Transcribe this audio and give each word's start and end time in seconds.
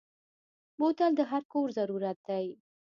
بوتل 0.77 1.11
د 1.17 1.21
هر 1.31 1.43
کور 1.53 1.67
ضرورت 1.77 2.17
دی. 2.27 2.45